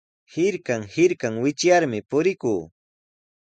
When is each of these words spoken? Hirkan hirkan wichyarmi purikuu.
Hirkan 0.35 0.85
hirkan 0.95 1.39
wichyarmi 1.43 1.99
purikuu. 2.09 2.61